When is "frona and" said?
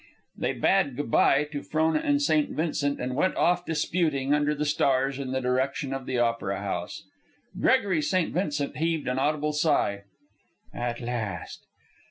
1.61-2.19